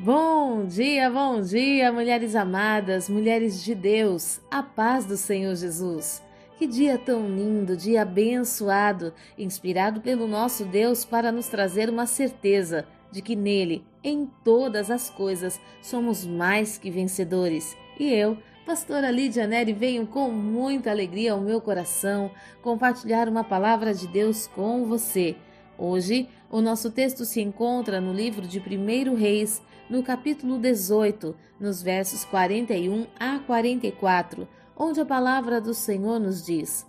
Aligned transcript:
Bom 0.00 0.64
dia, 0.64 1.10
bom 1.10 1.40
dia, 1.40 1.90
mulheres 1.90 2.36
amadas, 2.36 3.08
mulheres 3.08 3.64
de 3.64 3.74
Deus, 3.74 4.40
a 4.48 4.62
paz 4.62 5.04
do 5.04 5.16
Senhor 5.16 5.56
Jesus. 5.56 6.22
Que 6.56 6.68
dia 6.68 6.96
tão 6.96 7.26
lindo, 7.26 7.76
dia 7.76 8.02
abençoado, 8.02 9.12
inspirado 9.36 10.00
pelo 10.00 10.28
nosso 10.28 10.64
Deus 10.64 11.04
para 11.04 11.32
nos 11.32 11.48
trazer 11.48 11.90
uma 11.90 12.06
certeza 12.06 12.86
de 13.10 13.20
que 13.20 13.34
nele, 13.34 13.84
em 14.04 14.30
todas 14.44 14.88
as 14.88 15.10
coisas, 15.10 15.60
somos 15.82 16.24
mais 16.24 16.78
que 16.78 16.92
vencedores. 16.92 17.76
E 17.98 18.14
eu, 18.14 18.38
pastora 18.64 19.10
Lídia 19.10 19.48
Neri, 19.48 19.72
venho 19.72 20.06
com 20.06 20.30
muita 20.30 20.92
alegria 20.92 21.32
ao 21.32 21.40
meu 21.40 21.60
coração 21.60 22.30
compartilhar 22.62 23.28
uma 23.28 23.42
palavra 23.42 23.92
de 23.92 24.06
Deus 24.06 24.46
com 24.46 24.84
você. 24.84 25.34
Hoje, 25.76 26.28
o 26.50 26.60
nosso 26.60 26.90
texto 26.90 27.24
se 27.24 27.40
encontra 27.40 28.00
no 28.00 28.12
livro 28.12 28.46
de 28.46 28.58
1 28.58 29.14
Reis, 29.14 29.62
no 29.88 30.02
capítulo 30.02 30.58
18, 30.58 31.34
nos 31.58 31.82
versos 31.82 32.24
41 32.24 33.06
a 33.18 33.38
44 33.38 34.46
onde 34.78 35.00
a 35.00 35.04
palavra 35.04 35.60
do 35.60 35.74
Senhor 35.74 36.20
nos 36.20 36.44
diz: 36.44 36.86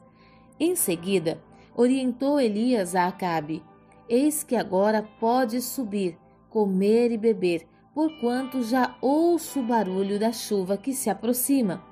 Em 0.60 0.76
seguida, 0.76 1.42
orientou 1.76 2.40
Elias 2.40 2.96
a 2.96 3.08
Acabe: 3.08 3.64
Eis 4.08 4.44
que 4.44 4.56
agora 4.56 5.02
podes 5.20 5.66
subir, 5.66 6.18
comer 6.50 7.12
e 7.12 7.18
beber, 7.18 7.68
porquanto 7.94 8.62
já 8.62 8.96
ouço 9.02 9.62
o 9.62 9.66
barulho 9.66 10.20
da 10.20 10.32
chuva 10.32 10.78
que 10.78 10.94
se 10.94 11.10
aproxima. 11.10 11.84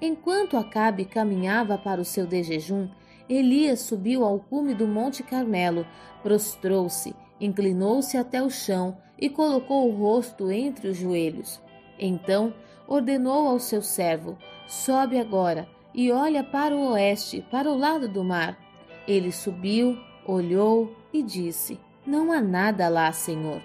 Enquanto 0.00 0.56
Acabe 0.56 1.04
caminhava 1.04 1.76
para 1.78 2.00
o 2.00 2.04
seu 2.04 2.26
dejejum, 2.26 2.88
Elias 3.28 3.80
subiu 3.80 4.24
ao 4.24 4.38
cume 4.38 4.74
do 4.74 4.86
Monte 4.86 5.22
Carmelo, 5.22 5.86
prostrou-se, 6.22 7.14
inclinou-se 7.40 8.16
até 8.16 8.42
o 8.42 8.50
chão 8.50 8.96
e 9.22 9.30
colocou 9.30 9.88
o 9.88 9.94
rosto 9.94 10.50
entre 10.50 10.88
os 10.88 10.96
joelhos. 10.96 11.62
Então 11.96 12.52
ordenou 12.88 13.46
ao 13.46 13.60
seu 13.60 13.80
servo: 13.80 14.36
Sobe 14.66 15.16
agora 15.16 15.68
e 15.94 16.10
olha 16.10 16.42
para 16.42 16.74
o 16.74 16.90
oeste, 16.90 17.46
para 17.48 17.70
o 17.70 17.78
lado 17.78 18.08
do 18.08 18.24
mar. 18.24 18.58
Ele 19.06 19.30
subiu, 19.30 19.96
olhou 20.26 20.92
e 21.12 21.22
disse: 21.22 21.78
Não 22.04 22.32
há 22.32 22.40
nada 22.40 22.88
lá, 22.88 23.12
Senhor. 23.12 23.62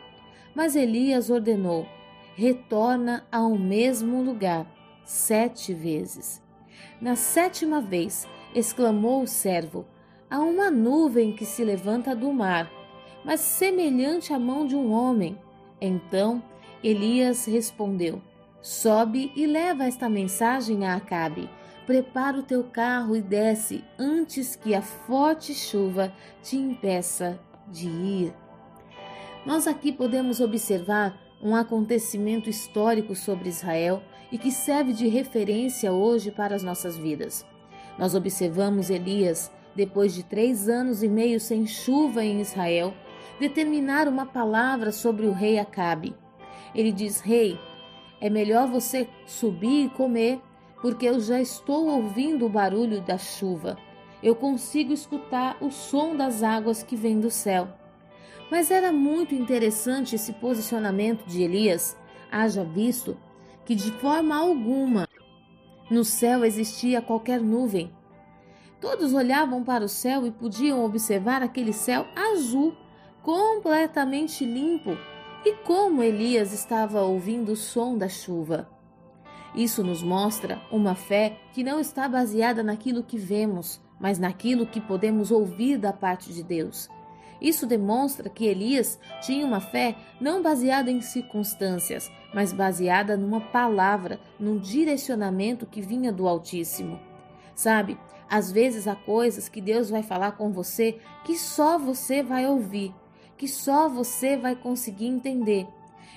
Mas 0.53 0.75
Elias 0.75 1.31
ordenou: 1.31 1.87
Retorna 2.35 3.25
ao 3.31 3.57
mesmo 3.57 4.21
lugar 4.21 4.67
sete 5.03 5.73
vezes. 5.73 6.39
Na 7.01 7.15
sétima 7.15 7.81
vez, 7.81 8.27
exclamou 8.53 9.23
o 9.23 9.27
servo: 9.27 9.87
Há 10.29 10.37
uma 10.37 10.69
nuvem 10.69 11.33
que 11.33 11.45
se 11.45 11.63
levanta 11.63 12.15
do 12.15 12.31
mar, 12.31 12.71
mas 13.25 13.39
semelhante 13.39 14.31
à 14.31 14.37
mão 14.37 14.67
de 14.67 14.75
um 14.75 14.91
homem. 14.91 15.35
Então 15.79 16.41
Elias 16.83 17.45
respondeu: 17.45 18.21
Sobe 18.61 19.31
e 19.35 19.45
leva 19.45 19.85
esta 19.85 20.09
mensagem 20.09 20.85
a 20.85 20.95
Acabe. 20.95 21.49
Prepara 21.85 22.37
o 22.37 22.43
teu 22.43 22.65
carro 22.65 23.15
e 23.15 23.21
desce 23.21 23.83
antes 23.97 24.55
que 24.55 24.75
a 24.75 24.81
forte 24.81 25.53
chuva 25.53 26.11
te 26.43 26.57
impeça 26.57 27.39
de 27.67 27.87
ir. 27.87 28.33
Nós 29.45 29.67
aqui 29.67 29.93
podemos 29.93 30.41
observar 30.41 31.17
um 31.41 31.55
acontecimento 31.55 32.49
histórico 32.49 33.15
sobre 33.15 33.47
Israel 33.47 34.03
e 34.31 34.37
que 34.37 34.51
serve 34.51 34.91
de 34.91 35.07
referência 35.07 35.93
hoje 35.93 36.31
para 36.31 36.55
as 36.55 36.63
nossas 36.63 36.97
vidas. 36.97 37.45
Nós 37.97 38.13
observamos 38.13 38.89
Elias, 38.89 39.51
depois 39.75 40.13
de 40.13 40.23
três 40.23 40.67
anos 40.67 41.01
e 41.01 41.07
meio 41.07 41.39
sem 41.39 41.65
chuva 41.65 42.23
em 42.23 42.41
Israel, 42.41 42.93
determinar 43.39 44.07
uma 44.07 44.25
palavra 44.25 44.91
sobre 44.91 45.25
o 45.25 45.31
rei 45.31 45.59
Acabe. 45.59 46.15
Ele 46.73 46.91
diz: 46.91 47.19
Rei, 47.19 47.59
é 48.19 48.29
melhor 48.29 48.67
você 48.67 49.07
subir 49.25 49.85
e 49.85 49.89
comer, 49.89 50.41
porque 50.81 51.05
eu 51.05 51.19
já 51.19 51.39
estou 51.39 51.87
ouvindo 51.87 52.45
o 52.45 52.49
barulho 52.49 53.01
da 53.01 53.17
chuva. 53.17 53.77
Eu 54.21 54.35
consigo 54.35 54.91
escutar 54.91 55.57
o 55.61 55.69
som 55.69 56.15
das 56.15 56.41
águas 56.41 56.81
que 56.81 56.95
vem 56.95 57.19
do 57.19 57.29
céu. 57.29 57.67
Mas 58.49 58.71
era 58.71 58.91
muito 58.91 59.35
interessante 59.35 60.15
esse 60.15 60.33
posicionamento 60.33 61.25
de 61.25 61.43
Elias, 61.43 61.97
haja 62.31 62.63
visto 62.63 63.17
que 63.65 63.75
de 63.75 63.91
forma 63.91 64.35
alguma 64.37 65.07
no 65.91 66.03
céu 66.03 66.45
existia 66.45 67.01
qualquer 67.01 67.41
nuvem. 67.41 67.91
Todos 68.79 69.13
olhavam 69.13 69.63
para 69.63 69.83
o 69.83 69.89
céu 69.89 70.25
e 70.25 70.31
podiam 70.31 70.83
observar 70.85 71.41
aquele 71.41 71.73
céu 71.73 72.07
azul, 72.15 72.73
completamente 73.27 74.45
limpo, 74.45 74.97
e 75.43 75.53
como 75.65 76.01
Elias 76.01 76.53
estava 76.53 77.01
ouvindo 77.01 77.51
o 77.51 77.55
som 77.57 77.97
da 77.97 78.07
chuva. 78.07 78.69
Isso 79.53 79.83
nos 79.83 80.01
mostra 80.01 80.61
uma 80.71 80.95
fé 80.95 81.37
que 81.51 81.61
não 81.61 81.77
está 81.77 82.07
baseada 82.07 82.63
naquilo 82.63 83.03
que 83.03 83.17
vemos, 83.17 83.81
mas 83.99 84.17
naquilo 84.17 84.65
que 84.65 84.79
podemos 84.79 85.29
ouvir 85.29 85.77
da 85.77 85.91
parte 85.91 86.31
de 86.31 86.41
Deus. 86.41 86.89
Isso 87.41 87.67
demonstra 87.67 88.29
que 88.29 88.45
Elias 88.45 88.97
tinha 89.21 89.45
uma 89.45 89.59
fé 89.59 89.97
não 90.21 90.41
baseada 90.41 90.89
em 90.89 91.01
circunstâncias, 91.01 92.09
mas 92.33 92.53
baseada 92.53 93.17
numa 93.17 93.41
palavra, 93.41 94.21
num 94.39 94.57
direcionamento 94.57 95.65
que 95.65 95.81
vinha 95.81 96.13
do 96.13 96.29
Altíssimo. 96.29 96.97
Sabe, 97.53 97.99
às 98.29 98.49
vezes 98.53 98.87
há 98.87 98.95
coisas 98.95 99.49
que 99.49 99.59
Deus 99.59 99.89
vai 99.89 100.01
falar 100.01 100.37
com 100.37 100.49
você 100.49 100.97
que 101.25 101.37
só 101.37 101.77
você 101.77 102.23
vai 102.23 102.47
ouvir 102.47 102.95
que 103.37 103.47
só 103.47 103.87
você 103.87 104.35
vai 104.35 104.55
conseguir 104.55 105.07
entender. 105.07 105.67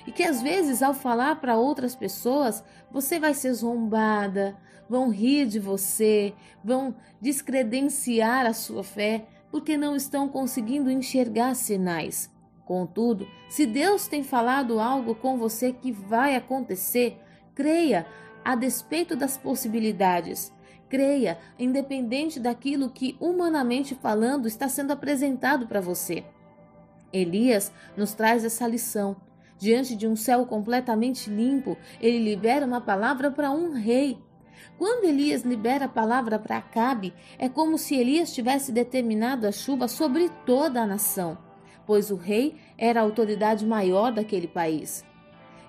E 0.05 0.11
que 0.11 0.23
às 0.23 0.41
vezes, 0.41 0.81
ao 0.81 0.93
falar 0.93 1.35
para 1.39 1.57
outras 1.57 1.95
pessoas, 1.95 2.63
você 2.91 3.19
vai 3.19 3.33
ser 3.33 3.53
zombada, 3.53 4.57
vão 4.89 5.09
rir 5.09 5.45
de 5.45 5.59
você, 5.59 6.33
vão 6.63 6.95
descredenciar 7.21 8.45
a 8.45 8.53
sua 8.53 8.83
fé, 8.83 9.25
porque 9.51 9.77
não 9.77 9.95
estão 9.95 10.27
conseguindo 10.27 10.89
enxergar 10.89 11.55
sinais. 11.55 12.31
Contudo, 12.65 13.27
se 13.49 13.65
Deus 13.65 14.07
tem 14.07 14.23
falado 14.23 14.79
algo 14.79 15.13
com 15.13 15.37
você 15.37 15.73
que 15.73 15.91
vai 15.91 16.35
acontecer, 16.35 17.19
creia, 17.53 18.07
a 18.43 18.55
despeito 18.55 19.15
das 19.15 19.37
possibilidades. 19.37 20.53
Creia, 20.89 21.37
independente 21.59 22.39
daquilo 22.39 22.89
que, 22.89 23.15
humanamente 23.19 23.95
falando, 23.95 24.47
está 24.47 24.67
sendo 24.67 24.91
apresentado 24.91 25.67
para 25.67 25.79
você. 25.79 26.25
Elias 27.13 27.71
nos 27.95 28.13
traz 28.13 28.43
essa 28.43 28.67
lição. 28.67 29.15
Diante 29.57 29.95
de 29.95 30.07
um 30.07 30.15
céu 30.15 30.45
completamente 30.45 31.29
limpo, 31.29 31.77
ele 31.99 32.17
libera 32.17 32.65
uma 32.65 32.81
palavra 32.81 33.29
para 33.29 33.51
um 33.51 33.73
rei. 33.73 34.17
Quando 34.77 35.05
Elias 35.05 35.43
libera 35.43 35.85
a 35.85 35.89
palavra 35.89 36.39
para 36.39 36.57
Acabe, 36.57 37.13
é 37.37 37.47
como 37.47 37.77
se 37.77 37.95
Elias 37.95 38.33
tivesse 38.33 38.71
determinado 38.71 39.47
a 39.47 39.51
chuva 39.51 39.87
sobre 39.87 40.29
toda 40.45 40.81
a 40.81 40.87
nação, 40.87 41.37
pois 41.85 42.09
o 42.09 42.15
rei 42.15 42.55
era 42.77 42.99
a 42.99 43.03
autoridade 43.03 43.65
maior 43.65 44.11
daquele 44.11 44.47
país. 44.47 45.05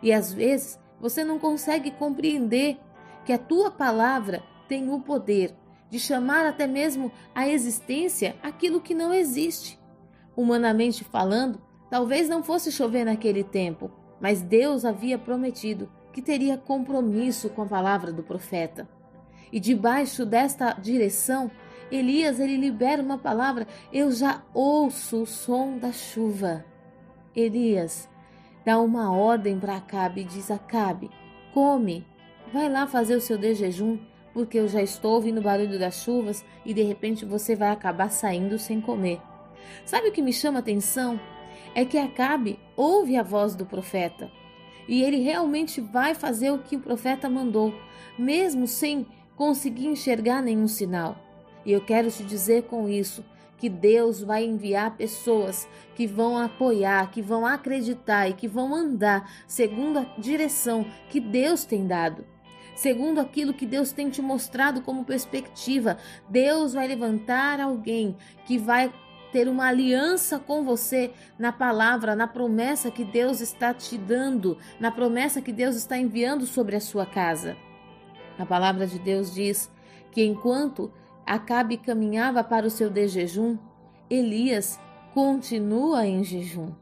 E 0.02 0.12
às 0.12 0.32
vezes 0.32 0.78
você 0.98 1.24
não 1.24 1.38
consegue 1.38 1.90
compreender 1.90 2.78
que 3.24 3.32
a 3.32 3.38
tua 3.38 3.70
palavra 3.70 4.42
tem 4.68 4.90
o 4.90 5.00
poder 5.00 5.54
de 5.90 5.98
chamar 5.98 6.46
até 6.46 6.66
mesmo 6.66 7.12
à 7.34 7.46
existência 7.46 8.34
aquilo 8.42 8.80
que 8.80 8.94
não 8.94 9.12
existe. 9.12 9.81
Humanamente 10.36 11.04
falando, 11.04 11.60
talvez 11.90 12.28
não 12.28 12.42
fosse 12.42 12.72
chover 12.72 13.04
naquele 13.04 13.44
tempo, 13.44 13.90
mas 14.20 14.40
Deus 14.40 14.84
havia 14.84 15.18
prometido 15.18 15.90
que 16.12 16.22
teria 16.22 16.56
compromisso 16.56 17.48
com 17.50 17.62
a 17.62 17.66
palavra 17.66 18.12
do 18.12 18.22
profeta. 18.22 18.88
E 19.50 19.60
debaixo 19.60 20.24
desta 20.24 20.72
direção, 20.72 21.50
Elias 21.90 22.40
ele 22.40 22.56
libera 22.56 23.02
uma 23.02 23.18
palavra: 23.18 23.66
Eu 23.92 24.10
já 24.10 24.42
ouço 24.54 25.22
o 25.22 25.26
som 25.26 25.76
da 25.76 25.92
chuva. 25.92 26.64
Elias 27.34 28.08
dá 28.64 28.78
uma 28.78 29.14
ordem 29.14 29.58
para 29.58 29.76
Acabe 29.76 30.22
e 30.22 30.24
diz: 30.24 30.50
Acabe, 30.50 31.10
come, 31.52 32.06
vai 32.52 32.70
lá 32.70 32.86
fazer 32.86 33.14
o 33.14 33.20
seu 33.20 33.40
jejum, 33.54 33.98
porque 34.32 34.58
eu 34.58 34.68
já 34.68 34.82
estou 34.82 35.14
ouvindo 35.14 35.38
o 35.38 35.42
barulho 35.42 35.78
das 35.78 35.96
chuvas 35.96 36.44
e 36.64 36.72
de 36.72 36.82
repente 36.82 37.24
você 37.24 37.54
vai 37.54 37.70
acabar 37.70 38.10
saindo 38.10 38.58
sem 38.58 38.80
comer. 38.80 39.20
Sabe 39.84 40.08
o 40.08 40.12
que 40.12 40.22
me 40.22 40.32
chama 40.32 40.58
a 40.58 40.60
atenção? 40.60 41.20
É 41.74 41.84
que 41.84 41.98
Acabe 41.98 42.58
ouve 42.76 43.16
a 43.16 43.22
voz 43.22 43.54
do 43.54 43.64
profeta 43.64 44.30
e 44.88 45.02
ele 45.02 45.18
realmente 45.18 45.80
vai 45.80 46.14
fazer 46.14 46.50
o 46.50 46.58
que 46.58 46.76
o 46.76 46.80
profeta 46.80 47.28
mandou, 47.28 47.74
mesmo 48.18 48.66
sem 48.66 49.06
conseguir 49.36 49.86
enxergar 49.86 50.42
nenhum 50.42 50.68
sinal. 50.68 51.16
E 51.64 51.72
eu 51.72 51.80
quero 51.80 52.10
te 52.10 52.22
dizer 52.24 52.64
com 52.64 52.88
isso 52.88 53.24
que 53.56 53.68
Deus 53.68 54.20
vai 54.20 54.44
enviar 54.44 54.96
pessoas 54.96 55.68
que 55.94 56.04
vão 56.06 56.36
apoiar, 56.36 57.10
que 57.12 57.22
vão 57.22 57.46
acreditar 57.46 58.28
e 58.28 58.32
que 58.32 58.48
vão 58.48 58.74
andar 58.74 59.30
segundo 59.46 60.00
a 60.00 60.06
direção 60.18 60.84
que 61.08 61.20
Deus 61.20 61.64
tem 61.64 61.86
dado. 61.86 62.24
Segundo 62.74 63.20
aquilo 63.20 63.54
que 63.54 63.64
Deus 63.64 63.92
tem 63.92 64.10
te 64.10 64.20
mostrado 64.20 64.82
como 64.82 65.04
perspectiva, 65.04 65.98
Deus 66.28 66.72
vai 66.72 66.88
levantar 66.88 67.60
alguém 67.60 68.16
que 68.46 68.58
vai 68.58 68.92
ter 69.32 69.48
uma 69.48 69.66
aliança 69.66 70.38
com 70.38 70.62
você 70.62 71.12
na 71.38 71.50
palavra, 71.50 72.14
na 72.14 72.26
promessa 72.26 72.90
que 72.90 73.04
Deus 73.04 73.40
está 73.40 73.72
te 73.72 73.96
dando, 73.96 74.58
na 74.78 74.90
promessa 74.90 75.40
que 75.40 75.52
Deus 75.52 75.74
está 75.74 75.96
enviando 75.96 76.46
sobre 76.46 76.76
a 76.76 76.80
sua 76.80 77.06
casa. 77.06 77.56
A 78.38 78.44
palavra 78.44 78.86
de 78.86 78.98
Deus 78.98 79.34
diz 79.34 79.70
que 80.10 80.22
enquanto 80.22 80.92
Acabe 81.24 81.76
caminhava 81.76 82.42
para 82.42 82.66
o 82.66 82.70
seu 82.70 82.90
desjejum, 82.90 83.56
Elias 84.10 84.78
continua 85.14 86.06
em 86.06 86.22
jejum. 86.22 86.72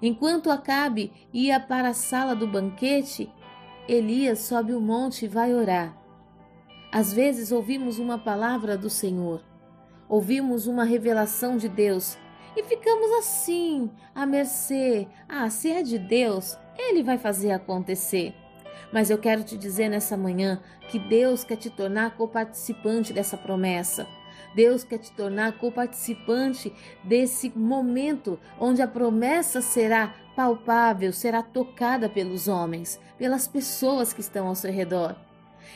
Enquanto 0.00 0.50
Acabe 0.50 1.12
ia 1.32 1.58
para 1.58 1.88
a 1.88 1.94
sala 1.94 2.36
do 2.36 2.46
banquete, 2.46 3.32
Elias 3.88 4.40
sobe 4.40 4.74
o 4.74 4.80
monte 4.80 5.24
e 5.24 5.28
vai 5.28 5.54
orar. 5.54 5.96
Às 6.92 7.12
vezes 7.12 7.50
ouvimos 7.50 7.98
uma 7.98 8.18
palavra 8.18 8.76
do 8.76 8.90
Senhor, 8.90 9.42
ouvimos 10.12 10.66
uma 10.66 10.84
revelação 10.84 11.56
de 11.56 11.70
Deus 11.70 12.18
e 12.54 12.62
ficamos 12.62 13.10
assim, 13.12 13.90
à 14.14 14.26
mercê. 14.26 15.08
Ah, 15.26 15.48
se 15.48 15.70
é 15.70 15.82
de 15.82 15.98
Deus, 15.98 16.58
Ele 16.76 17.02
vai 17.02 17.16
fazer 17.16 17.50
acontecer. 17.50 18.34
Mas 18.92 19.08
eu 19.08 19.16
quero 19.16 19.42
te 19.42 19.56
dizer 19.56 19.88
nessa 19.88 20.14
manhã 20.14 20.60
que 20.90 20.98
Deus 20.98 21.44
quer 21.44 21.56
te 21.56 21.70
tornar 21.70 22.14
coparticipante 22.14 23.10
dessa 23.10 23.38
promessa. 23.38 24.06
Deus 24.54 24.84
quer 24.84 24.98
te 24.98 25.10
tornar 25.12 25.56
coparticipante 25.56 26.70
desse 27.02 27.50
momento 27.56 28.38
onde 28.60 28.82
a 28.82 28.86
promessa 28.86 29.62
será 29.62 30.14
palpável, 30.36 31.10
será 31.10 31.42
tocada 31.42 32.06
pelos 32.06 32.48
homens, 32.48 33.00
pelas 33.16 33.48
pessoas 33.48 34.12
que 34.12 34.20
estão 34.20 34.48
ao 34.48 34.54
seu 34.54 34.70
redor. 34.70 35.16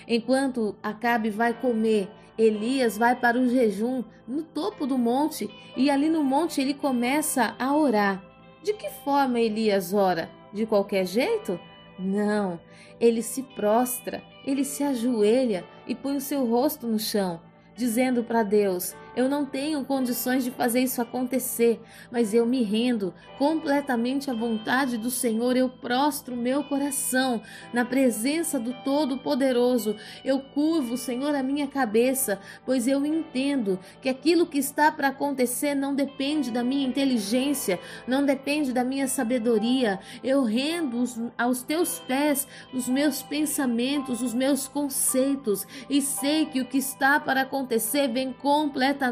Enquanto 0.07 0.77
Acabe 0.83 1.31
vai 1.31 1.55
comer, 1.55 2.09
Elias 2.39 2.99
vai 2.99 3.17
para 3.17 3.39
o 3.39 3.49
jejum 3.49 4.05
no 4.27 4.43
topo 4.43 4.87
do 4.87 4.99
monte 4.99 5.49
e 5.77 5.91
ali 5.91 6.09
no 6.09 6.23
monte 6.23 6.61
ele 6.61 6.75
começa 6.75 7.55
a 7.59 7.75
orar. 7.75 8.23
De 8.63 8.73
que 8.73 8.91
forma 9.05 9.41
Elias 9.41 9.95
ora? 9.95 10.31
De 10.53 10.67
qualquer 10.67 11.07
jeito? 11.07 11.59
Não, 11.99 12.61
ele 13.01 13.23
se 13.23 13.43
prostra, 13.43 14.23
ele 14.45 14.65
se 14.65 14.83
ajoelha 14.83 15.65
e 15.87 15.95
põe 15.95 16.17
o 16.17 16.21
seu 16.21 16.45
rosto 16.47 16.87
no 16.87 16.99
chão 16.99 17.41
dizendo 17.77 18.25
para 18.25 18.43
Deus: 18.43 18.97
Eu 19.17 19.31
não 19.31 19.47
tenho 19.47 19.83
condições 19.83 20.45
de 20.45 20.51
fazer 20.51 20.81
isso 20.81 21.01
acontecer, 21.01 21.81
mas 22.11 22.35
eu 22.35 22.45
me 22.45 22.63
rendo 22.63 23.15
completamente 23.39 24.31
à 24.31 24.35
vontade 24.35 24.99
do 24.99 25.11
Senhor. 25.11 25.57
Eu 25.57 25.71
prostro 25.71 26.37
meu 26.37 26.63
coração 26.63 27.41
na 27.73 27.83
presença 27.83 28.61
do 28.61 28.75
Todo-Poderoso. 28.85 29.97
Eu 30.23 30.41
curvo, 30.41 30.99
Senhor, 30.99 31.35
a 31.35 31.43
minha 31.43 31.67
cabeça, 31.67 32.39
pois 32.67 32.87
eu 32.87 33.07
entendo 33.07 33.79
que 34.03 34.11
aquilo 34.11 34.45
que 34.45 34.59
está 34.59 34.93
para 34.93 35.09
acontecer 35.09 35.75
não 35.75 35.95
depende 35.95 36.51
da 36.51 36.63
minha 36.63 36.87
inteligência, 36.87 37.81
não 38.07 38.23
depende 38.23 38.71
da 38.71 38.85
minha 38.85 39.09
sabedoria. 39.09 39.99
Eu 40.23 40.45
rendo 40.45 41.05
aos 41.39 41.63
teus 41.63 41.99
pés 42.01 42.47
os 42.71 42.87
meus 42.87 43.23
pensamentos, 43.23 44.21
os 44.21 44.35
meus 44.35 44.69
conceitos 44.69 45.67
e 45.89 46.03
sei 46.03 46.45
que 46.45 46.61
o 46.61 46.67
que 46.67 46.77
está 46.77 47.19
para 47.19 47.41
acontecer 47.41 48.09
vem 48.09 48.31
completamente 48.31 49.06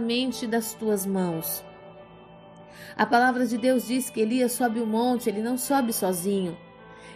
das 0.47 0.75
tuas 0.75 1.07
mãos. 1.07 1.65
A 2.97 3.05
palavra 3.05 3.47
de 3.47 3.59
Deus 3.59 3.87
diz 3.87 4.09
que 4.09 4.21
Elias 4.21 4.53
sobe 4.53 4.81
o 4.81 4.87
monte, 4.87 5.29
ele 5.29 5.43
não 5.43 5.59
sobe 5.59 5.93
sozinho. 5.93 6.57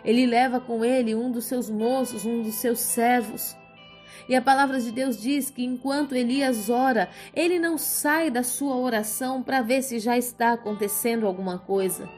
Ele 0.04 0.26
leva 0.26 0.60
com 0.60 0.84
ele 0.84 1.14
um 1.14 1.30
dos 1.30 1.44
seus 1.44 1.70
moços, 1.70 2.24
um 2.24 2.42
dos 2.42 2.56
seus 2.56 2.80
servos. 2.80 3.56
E 4.28 4.34
a 4.34 4.42
palavra 4.42 4.80
de 4.80 4.90
Deus 4.90 5.20
diz 5.20 5.50
que 5.50 5.64
enquanto 5.64 6.14
Elias 6.14 6.68
ora, 6.68 7.08
ele 7.34 7.58
não 7.58 7.78
sai 7.78 8.30
da 8.30 8.42
sua 8.42 8.76
oração 8.76 9.42
para 9.42 9.62
ver 9.62 9.82
se 9.82 9.98
já 9.98 10.18
está 10.18 10.52
acontecendo 10.52 11.26
alguma 11.26 11.58
coisa. 11.58 12.08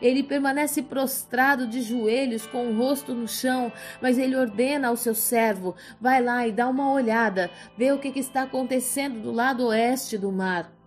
Ele 0.00 0.22
permanece 0.22 0.82
prostrado 0.82 1.66
de 1.66 1.82
joelhos 1.82 2.46
com 2.46 2.68
o 2.68 2.76
rosto 2.76 3.14
no 3.14 3.28
chão, 3.28 3.72
mas 4.00 4.18
ele 4.18 4.36
ordena 4.36 4.88
ao 4.88 4.96
seu 4.96 5.14
servo: 5.14 5.74
vai 6.00 6.22
lá 6.22 6.46
e 6.46 6.52
dá 6.52 6.68
uma 6.68 6.92
olhada, 6.92 7.50
vê 7.76 7.92
o 7.92 7.98
que, 7.98 8.12
que 8.12 8.20
está 8.20 8.42
acontecendo 8.42 9.20
do 9.20 9.32
lado 9.32 9.66
oeste 9.66 10.18
do 10.18 10.30
mar. 10.30 10.78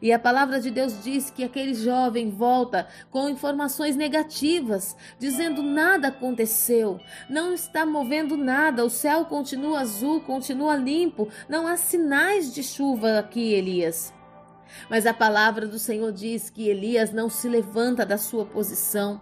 E 0.00 0.12
a 0.12 0.18
palavra 0.18 0.60
de 0.60 0.70
Deus 0.70 1.02
diz 1.02 1.30
que 1.30 1.42
aquele 1.42 1.74
jovem 1.74 2.30
volta 2.30 2.86
com 3.10 3.28
informações 3.28 3.96
negativas, 3.96 4.96
dizendo 5.18 5.62
nada 5.62 6.08
aconteceu, 6.08 7.00
não 7.28 7.52
está 7.52 7.84
movendo 7.84 8.36
nada, 8.36 8.84
o 8.84 8.90
céu 8.90 9.24
continua 9.24 9.80
azul, 9.80 10.20
continua 10.20 10.76
limpo, 10.76 11.28
não 11.48 11.66
há 11.66 11.76
sinais 11.76 12.54
de 12.54 12.62
chuva 12.62 13.18
aqui, 13.18 13.52
Elias. 13.52 14.12
Mas 14.88 15.06
a 15.06 15.14
palavra 15.14 15.66
do 15.66 15.78
Senhor 15.78 16.12
diz 16.12 16.50
que 16.50 16.68
Elias 16.68 17.12
não 17.12 17.28
se 17.28 17.48
levanta 17.48 18.04
da 18.04 18.18
sua 18.18 18.44
posição. 18.44 19.20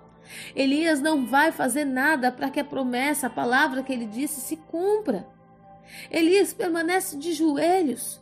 Elias 0.54 1.00
não 1.00 1.26
vai 1.26 1.52
fazer 1.52 1.84
nada 1.84 2.30
para 2.30 2.50
que 2.50 2.60
a 2.60 2.64
promessa, 2.64 3.26
a 3.26 3.30
palavra 3.30 3.82
que 3.82 3.92
ele 3.92 4.06
disse, 4.06 4.40
se 4.40 4.56
cumpra. 4.56 5.26
Elias 6.10 6.52
permanece 6.52 7.16
de 7.16 7.32
joelhos 7.32 8.20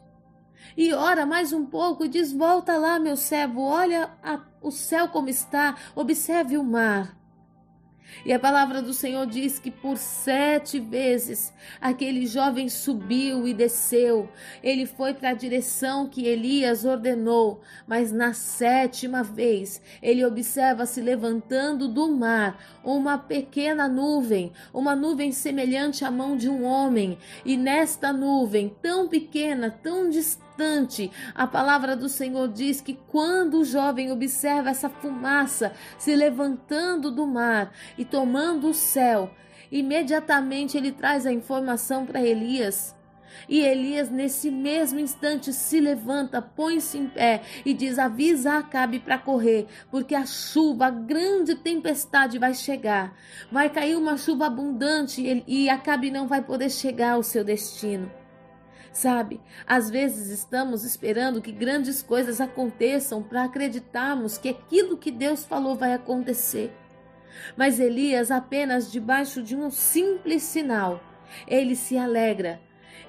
e 0.76 0.92
ora 0.92 1.24
mais 1.24 1.52
um 1.52 1.64
pouco 1.64 2.04
e 2.04 2.08
diz: 2.08 2.32
Volta 2.32 2.76
lá, 2.76 2.98
meu 2.98 3.16
servo, 3.16 3.62
olha 3.62 4.10
a, 4.22 4.40
o 4.60 4.70
céu 4.70 5.08
como 5.08 5.28
está, 5.28 5.74
observe 5.94 6.58
o 6.58 6.64
mar. 6.64 7.16
E 8.24 8.32
a 8.32 8.38
palavra 8.38 8.82
do 8.82 8.92
Senhor 8.92 9.26
diz 9.26 9.58
que 9.58 9.70
por 9.70 9.96
sete 9.96 10.80
vezes 10.80 11.52
aquele 11.80 12.26
jovem 12.26 12.68
subiu 12.68 13.46
e 13.46 13.54
desceu. 13.54 14.28
Ele 14.62 14.86
foi 14.86 15.14
para 15.14 15.30
a 15.30 15.34
direção 15.34 16.08
que 16.08 16.26
Elias 16.26 16.84
ordenou, 16.84 17.60
mas 17.86 18.12
na 18.12 18.32
sétima 18.32 19.22
vez 19.22 19.80
ele 20.02 20.24
observa 20.24 20.86
se 20.86 21.00
levantando 21.00 21.88
do 21.88 22.08
mar 22.08 22.58
uma 22.84 23.18
pequena 23.18 23.88
nuvem, 23.88 24.52
uma 24.72 24.96
nuvem 24.96 25.32
semelhante 25.32 26.04
à 26.04 26.10
mão 26.10 26.36
de 26.36 26.48
um 26.48 26.64
homem. 26.64 27.18
E 27.44 27.56
nesta 27.56 28.12
nuvem, 28.12 28.74
tão 28.82 29.08
pequena, 29.08 29.70
tão 29.70 30.08
distante, 30.08 30.45
a 31.34 31.46
palavra 31.46 31.94
do 31.94 32.08
Senhor 32.08 32.48
diz 32.48 32.80
que 32.80 32.94
quando 33.08 33.58
o 33.58 33.64
jovem 33.64 34.10
observa 34.10 34.70
essa 34.70 34.88
fumaça 34.88 35.72
se 35.98 36.14
levantando 36.14 37.10
do 37.10 37.26
mar 37.26 37.72
e 37.98 38.04
tomando 38.04 38.68
o 38.68 38.74
céu, 38.74 39.30
imediatamente 39.70 40.76
ele 40.76 40.92
traz 40.92 41.26
a 41.26 41.32
informação 41.32 42.06
para 42.06 42.22
Elias. 42.22 42.96
E 43.48 43.60
Elias, 43.60 44.08
nesse 44.08 44.50
mesmo 44.50 44.98
instante, 44.98 45.52
se 45.52 45.78
levanta, 45.78 46.40
põe-se 46.40 46.96
em 46.96 47.06
pé 47.06 47.42
e 47.66 47.74
diz: 47.74 47.98
Avisa 47.98 48.54
Acabe 48.54 48.98
para 48.98 49.18
correr, 49.18 49.66
porque 49.90 50.14
a 50.14 50.24
chuva, 50.24 50.86
a 50.86 50.90
grande 50.90 51.54
tempestade 51.54 52.38
vai 52.38 52.54
chegar. 52.54 53.14
Vai 53.52 53.68
cair 53.68 53.96
uma 53.96 54.16
chuva 54.16 54.46
abundante 54.46 55.44
e 55.46 55.68
Acabe 55.68 56.10
não 56.10 56.26
vai 56.26 56.42
poder 56.42 56.70
chegar 56.70 57.12
ao 57.12 57.22
seu 57.22 57.44
destino. 57.44 58.10
Sabe, 58.96 59.42
às 59.66 59.90
vezes 59.90 60.30
estamos 60.30 60.82
esperando 60.82 61.42
que 61.42 61.52
grandes 61.52 62.02
coisas 62.02 62.40
aconteçam 62.40 63.22
para 63.22 63.44
acreditarmos 63.44 64.38
que 64.38 64.48
aquilo 64.48 64.96
que 64.96 65.10
Deus 65.10 65.44
falou 65.44 65.76
vai 65.76 65.92
acontecer. 65.92 66.74
Mas 67.58 67.78
Elias, 67.78 68.30
apenas 68.30 68.90
debaixo 68.90 69.42
de 69.42 69.54
um 69.54 69.70
simples 69.70 70.44
sinal, 70.44 70.98
ele 71.46 71.76
se 71.76 71.98
alegra 71.98 72.58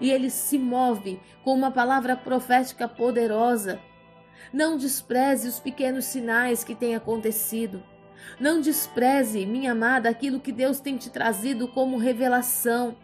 e 0.01 0.11
ele 0.11 0.29
se 0.29 0.57
move 0.59 1.21
com 1.41 1.53
uma 1.53 1.71
palavra 1.71 2.17
profética 2.17 2.85
poderosa. 2.85 3.79
Não 4.51 4.75
despreze 4.75 5.47
os 5.47 5.57
pequenos 5.57 6.03
sinais 6.03 6.65
que 6.65 6.75
têm 6.75 6.97
acontecido. 6.97 7.81
Não 8.37 8.59
despreze, 8.59 9.45
minha 9.45 9.71
amada, 9.71 10.09
aquilo 10.09 10.41
que 10.41 10.51
Deus 10.51 10.81
tem 10.81 10.97
te 10.97 11.09
trazido 11.09 11.65
como 11.65 11.95
revelação 11.95 12.97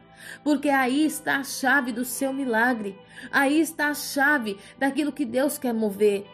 porque 0.44 0.70
aí 0.70 1.06
está 1.06 1.38
a 1.38 1.44
chave 1.44 1.92
do 1.92 2.06
seu 2.06 2.34
milagre, 2.34 2.98
aí 3.32 3.60
está 3.60 3.88
a 3.88 3.94
chave 3.94 4.58
daquilo 4.78 5.12
que 5.12 5.26
Deus 5.26 5.58
quer 5.58 5.74
mover. 5.74 6.26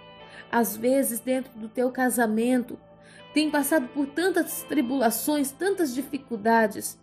Às 0.52 0.76
vezes, 0.76 1.20
dentro 1.20 1.52
do 1.58 1.70
teu 1.70 1.92
casamento, 1.92 2.80
tem 3.34 3.50
passado 3.50 3.88
por 3.90 4.08
tantas 4.08 4.64
tribulações, 4.64 5.52
tantas 5.52 5.94
dificuldades. 5.94 7.00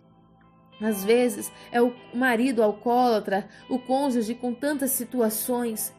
Às 0.81 1.03
vezes 1.03 1.51
é 1.71 1.81
o 1.81 1.93
marido 2.13 2.61
alcoólatra, 2.61 3.47
o 3.69 3.79
cônjuge 3.79 4.35
com 4.35 4.53
tantas 4.53 4.91
situações. 4.91 5.93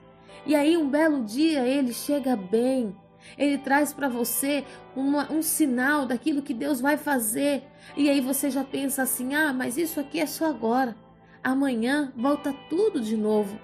E 0.46 0.54
aí, 0.54 0.76
um 0.76 0.88
belo 0.88 1.24
dia, 1.24 1.66
ele 1.66 1.92
chega 1.92 2.36
bem, 2.36 2.94
ele 3.36 3.58
traz 3.58 3.92
para 3.92 4.08
você 4.08 4.64
uma, 4.94 5.30
um 5.32 5.42
sinal 5.42 6.06
daquilo 6.06 6.42
que 6.42 6.54
Deus 6.54 6.80
vai 6.80 6.96
fazer. 6.96 7.64
E 7.96 8.08
aí 8.08 8.20
você 8.20 8.50
já 8.50 8.64
pensa 8.64 9.02
assim: 9.02 9.34
ah, 9.34 9.52
mas 9.52 9.76
isso 9.76 10.00
aqui 10.00 10.20
é 10.20 10.26
só 10.26 10.46
agora. 10.46 10.96
Amanhã 11.42 12.12
volta 12.16 12.52
tudo 12.68 13.00
de 13.00 13.16
novo. 13.16 13.58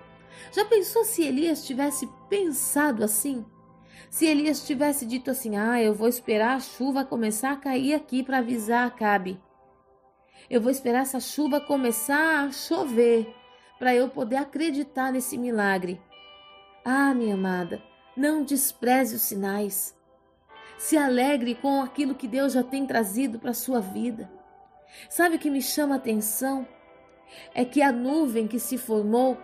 Já 0.53 0.65
pensou 0.65 1.05
se 1.05 1.23
Elias 1.23 1.67
tivesse 1.67 2.09
pensado 2.29 3.03
assim? 3.05 3.45
Se 4.11 4.27
Elias 4.27 4.67
tivesse 4.67 5.07
dito 5.07 5.31
assim: 5.31 5.57
ah, 5.57 5.83
eu 5.83 5.95
vou 5.95 6.09
esperar 6.09 6.57
a 6.57 6.61
chuva 6.61 7.05
começar 7.05 7.53
a 7.53 7.57
cair 7.57 7.95
aqui 7.95 8.23
para 8.23 8.39
avisar 8.39 8.87
Acabe. 8.87 9.41
Eu 10.49 10.61
vou 10.61 10.71
esperar 10.71 11.03
essa 11.03 11.21
chuva 11.21 11.61
começar 11.61 12.45
a 12.45 12.53
chover 12.53 13.35
para 13.79 13.95
eu 13.95 14.09
poder 14.09 14.37
acreditar 14.37 15.11
nesse 15.11 15.39
milagre. 15.39 16.01
Ah, 16.85 17.15
minha 17.15 17.35
amada, 17.35 17.83
Não 18.17 18.45
despreze 18.45 19.17
os 19.17 19.23
sinais. 19.23 19.95
Se 20.79 20.97
alegre 20.97 21.55
com 21.55 21.83
aquilo 21.83 22.15
que 22.15 22.29
Deus 22.29 22.53
já 22.53 22.63
tem 22.63 22.87
trazido 22.87 23.39
para 23.39 23.51
a 23.51 23.55
sua 23.55 23.81
vida. 23.81 24.31
Sabe 25.09 25.37
o 25.37 25.39
que 25.39 25.51
me 25.51 25.63
chama 25.63 25.95
a 25.95 25.99
atenção? 25.99 26.67
É 27.55 27.65
que 27.65 27.83
a 27.83 27.91
nuvem 27.91 28.47
que 28.47 28.61
se 28.61 28.79
formou 28.79 29.37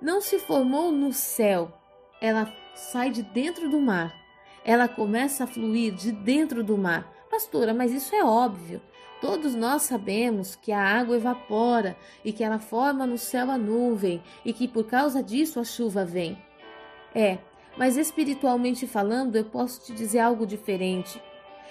não 0.00 0.20
se 0.20 0.38
formou 0.38 0.92
no 0.92 1.12
céu, 1.14 1.72
ela 2.20 2.52
sai 2.74 3.10
de 3.10 3.22
dentro 3.22 3.70
do 3.70 3.80
mar. 3.80 4.14
Ela 4.62 4.86
começa 4.86 5.44
a 5.44 5.46
fluir 5.46 5.94
de 5.94 6.12
dentro 6.12 6.62
do 6.62 6.76
mar. 6.76 7.10
Pastora, 7.30 7.72
mas 7.72 7.90
isso 7.90 8.14
é 8.14 8.22
óbvio. 8.22 8.82
Todos 9.20 9.54
nós 9.54 9.82
sabemos 9.82 10.56
que 10.56 10.72
a 10.72 10.82
água 10.82 11.16
evapora 11.16 11.96
e 12.22 12.32
que 12.32 12.44
ela 12.44 12.58
forma 12.58 13.06
no 13.06 13.16
céu 13.16 13.50
a 13.50 13.56
nuvem 13.56 14.22
e 14.44 14.52
que 14.52 14.68
por 14.68 14.84
causa 14.84 15.22
disso 15.22 15.58
a 15.58 15.64
chuva 15.64 16.04
vem. 16.04 16.36
É, 17.14 17.38
mas 17.76 17.96
espiritualmente 17.96 18.86
falando, 18.86 19.36
eu 19.36 19.44
posso 19.44 19.80
te 19.82 19.92
dizer 19.92 20.20
algo 20.20 20.46
diferente. 20.46 21.20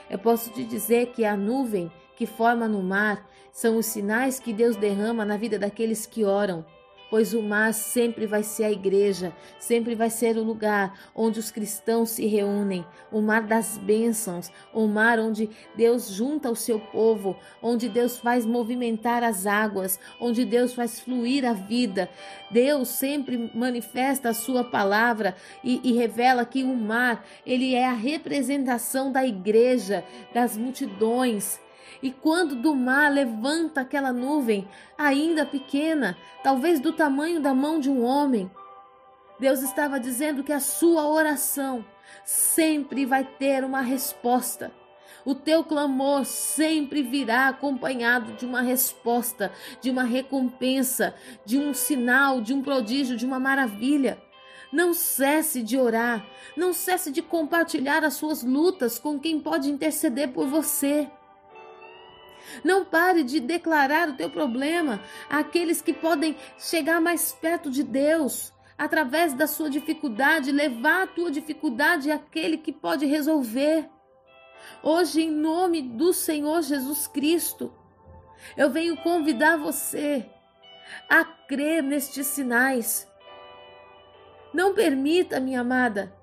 Eu 0.09 0.19
posso 0.19 0.49
te 0.51 0.63
dizer 0.63 1.07
que 1.07 1.23
a 1.25 1.35
nuvem 1.35 1.91
que 2.15 2.25
forma 2.25 2.67
no 2.67 2.81
mar 2.83 3.27
são 3.51 3.77
os 3.77 3.85
sinais 3.85 4.39
que 4.39 4.53
Deus 4.53 4.75
derrama 4.75 5.23
na 5.23 5.37
vida 5.37 5.57
daqueles 5.57 6.05
que 6.05 6.23
oram 6.23 6.65
pois 7.13 7.31
o 7.31 7.43
mar 7.43 7.75
sempre 7.75 8.25
vai 8.25 8.41
ser 8.41 8.63
a 8.63 8.71
igreja, 8.71 9.31
sempre 9.59 9.93
vai 9.93 10.09
ser 10.09 10.35
o 10.35 10.43
lugar 10.43 11.11
onde 11.13 11.39
os 11.39 11.51
cristãos 11.51 12.09
se 12.09 12.25
reúnem, 12.25 12.83
o 13.11 13.21
mar 13.21 13.43
das 13.43 13.77
bênçãos, 13.77 14.51
o 14.73 14.87
mar 14.87 15.19
onde 15.19 15.47
Deus 15.75 16.09
junta 16.09 16.49
o 16.49 16.55
seu 16.55 16.79
povo, 16.79 17.37
onde 17.61 17.87
Deus 17.87 18.17
faz 18.17 18.47
movimentar 18.47 19.23
as 19.23 19.45
águas, 19.45 19.99
onde 20.19 20.43
Deus 20.43 20.73
faz 20.73 20.99
fluir 21.01 21.45
a 21.45 21.53
vida. 21.53 22.09
Deus 22.49 22.87
sempre 22.87 23.51
manifesta 23.53 24.29
a 24.29 24.33
sua 24.33 24.63
palavra 24.63 25.35
e, 25.63 25.81
e 25.83 25.93
revela 25.93 26.43
que 26.43 26.63
o 26.63 26.75
mar, 26.75 27.23
ele 27.45 27.75
é 27.75 27.85
a 27.85 27.93
representação 27.93 29.11
da 29.11 29.23
igreja, 29.23 30.03
das 30.33 30.57
multidões, 30.57 31.59
e 32.01 32.11
quando 32.11 32.55
do 32.55 32.75
mar 32.75 33.11
levanta 33.11 33.81
aquela 33.81 34.11
nuvem, 34.11 34.67
ainda 34.97 35.45
pequena, 35.45 36.17
talvez 36.43 36.79
do 36.79 36.91
tamanho 36.93 37.41
da 37.41 37.53
mão 37.53 37.79
de 37.79 37.89
um 37.89 38.03
homem, 38.03 38.49
Deus 39.39 39.61
estava 39.61 39.99
dizendo 39.99 40.43
que 40.43 40.53
a 40.53 40.59
sua 40.59 41.07
oração 41.07 41.85
sempre 42.23 43.05
vai 43.05 43.23
ter 43.23 43.63
uma 43.63 43.81
resposta. 43.81 44.71
O 45.25 45.33
teu 45.33 45.63
clamor 45.63 46.25
sempre 46.25 47.01
virá 47.01 47.47
acompanhado 47.47 48.33
de 48.33 48.45
uma 48.45 48.61
resposta, 48.61 49.51
de 49.81 49.89
uma 49.89 50.03
recompensa, 50.03 51.15
de 51.45 51.57
um 51.57 51.73
sinal, 51.73 52.41
de 52.41 52.53
um 52.53 52.61
prodígio, 52.61 53.15
de 53.15 53.25
uma 53.25 53.39
maravilha. 53.39 54.21
Não 54.71 54.93
cesse 54.93 55.61
de 55.61 55.77
orar, 55.77 56.25
não 56.57 56.73
cesse 56.73 57.11
de 57.11 57.21
compartilhar 57.21 58.03
as 58.03 58.15
suas 58.15 58.43
lutas 58.43 58.99
com 58.99 59.19
quem 59.19 59.39
pode 59.39 59.69
interceder 59.69 60.29
por 60.29 60.47
você. 60.47 61.09
Não 62.63 62.83
pare 62.83 63.23
de 63.23 63.39
declarar 63.39 64.09
o 64.09 64.13
teu 64.13 64.29
problema 64.29 65.01
àqueles 65.29 65.81
que 65.81 65.93
podem 65.93 66.35
chegar 66.57 66.99
mais 66.99 67.31
perto 67.31 67.69
de 67.69 67.83
Deus. 67.83 68.51
Através 68.77 69.33
da 69.33 69.47
sua 69.47 69.69
dificuldade, 69.69 70.51
levar 70.51 71.03
a 71.03 71.07
tua 71.07 71.31
dificuldade 71.31 72.11
àquele 72.11 72.57
que 72.57 72.71
pode 72.71 73.05
resolver. 73.05 73.89
Hoje, 74.81 75.21
em 75.23 75.31
nome 75.31 75.81
do 75.81 76.11
Senhor 76.11 76.61
Jesus 76.61 77.07
Cristo, 77.07 77.73
eu 78.57 78.69
venho 78.69 78.97
convidar 78.97 79.57
você 79.57 80.25
a 81.09 81.23
crer 81.23 81.81
nestes 81.81 82.27
sinais. 82.27 83.07
Não 84.53 84.73
permita, 84.73 85.39
minha 85.39 85.61
amada, 85.61 86.13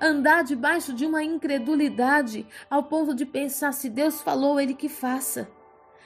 andar 0.00 0.44
debaixo 0.44 0.92
de 0.92 1.04
uma 1.04 1.22
incredulidade 1.22 2.46
ao 2.70 2.84
ponto 2.84 3.14
de 3.14 3.26
pensar 3.26 3.72
se 3.72 3.88
Deus 3.88 4.20
falou, 4.20 4.60
ele 4.60 4.74
que 4.74 4.88
faça. 4.88 5.48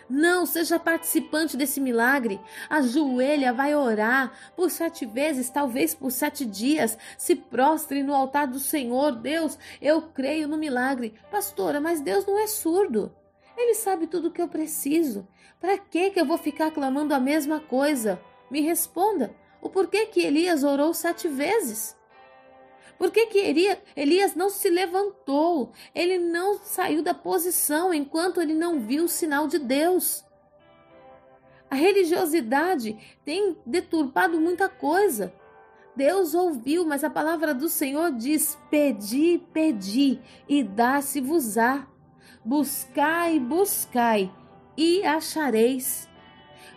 Não, 0.08 0.44
seja 0.44 0.78
participante 0.78 1.56
desse 1.56 1.80
milagre. 1.80 2.40
Ajoelha, 2.68 3.52
vai 3.52 3.74
orar 3.74 4.32
por 4.54 4.70
sete 4.70 5.06
vezes, 5.06 5.48
talvez 5.48 5.94
por 5.94 6.10
sete 6.10 6.44
dias. 6.44 6.98
Se 7.16 7.34
prostre 7.34 8.02
no 8.02 8.14
altar 8.14 8.46
do 8.46 8.58
Senhor. 8.58 9.12
Deus, 9.12 9.58
eu 9.80 10.02
creio 10.02 10.46
no 10.46 10.58
milagre. 10.58 11.14
Pastora, 11.30 11.80
mas 11.80 12.00
Deus 12.00 12.26
não 12.26 12.38
é 12.38 12.46
surdo. 12.46 13.14
Ele 13.56 13.74
sabe 13.74 14.06
tudo 14.06 14.28
o 14.28 14.30
que 14.30 14.42
eu 14.42 14.48
preciso. 14.48 15.26
Para 15.58 15.78
que 15.78 16.10
que 16.10 16.20
eu 16.20 16.26
vou 16.26 16.36
ficar 16.36 16.70
clamando 16.72 17.14
a 17.14 17.20
mesma 17.20 17.60
coisa? 17.60 18.20
Me 18.50 18.60
responda. 18.60 19.34
O 19.62 19.70
porquê 19.70 20.06
que 20.06 20.20
Elias 20.20 20.64
orou 20.64 20.92
sete 20.92 21.28
vezes? 21.28 21.96
Por 23.02 23.10
que, 23.10 23.26
que 23.26 23.76
Elias 23.96 24.36
não 24.36 24.48
se 24.48 24.70
levantou? 24.70 25.72
Ele 25.92 26.18
não 26.18 26.60
saiu 26.62 27.02
da 27.02 27.12
posição 27.12 27.92
enquanto 27.92 28.40
ele 28.40 28.54
não 28.54 28.78
viu 28.78 29.06
o 29.06 29.08
sinal 29.08 29.48
de 29.48 29.58
Deus. 29.58 30.24
A 31.68 31.74
religiosidade 31.74 32.96
tem 33.24 33.56
deturpado 33.66 34.40
muita 34.40 34.68
coisa. 34.68 35.34
Deus 35.96 36.32
ouviu, 36.32 36.86
mas 36.86 37.02
a 37.02 37.10
palavra 37.10 37.52
do 37.52 37.68
Senhor 37.68 38.12
diz: 38.12 38.56
Pedi, 38.70 39.42
pedi, 39.52 40.20
e 40.48 40.62
dá-se-vos-á. 40.62 41.88
Buscai, 42.44 43.40
buscai, 43.40 44.32
e 44.76 45.04
achareis. 45.04 46.08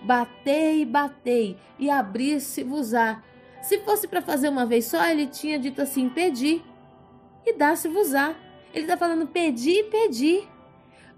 Batei, 0.02 0.86
batei, 0.86 1.56
e 1.78 1.88
abrir-se-vos-á. 1.88 3.22
Se 3.66 3.80
fosse 3.80 4.08
para 4.08 4.22
fazer 4.22 4.48
uma 4.48 4.64
vez 4.64 4.86
só, 4.86 5.04
ele 5.10 5.26
tinha 5.26 5.58
dito 5.58 5.82
assim: 5.82 6.08
pedir 6.08 6.64
e 7.44 7.52
dá-se-vos-á. 7.54 8.36
Ele 8.72 8.84
está 8.84 8.96
falando 8.96 9.26
pedir 9.26 9.80
e 9.80 9.84
pedir. 9.86 10.48